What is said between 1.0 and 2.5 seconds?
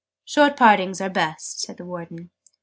best," said the Warden.